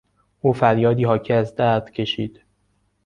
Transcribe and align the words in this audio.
او 0.41 0.53
فریادی 0.53 1.03
حاکی 1.03 1.33
از 1.33 1.55
درد 1.55 1.91
کشید. 1.91 2.41